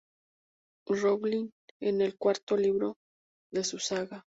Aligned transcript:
Rowling 0.87 1.51
en 1.79 2.01
el 2.01 2.17
cuarto 2.17 2.57
libro 2.57 2.97
de 3.51 3.63
su 3.63 3.77
saga. 3.77 4.25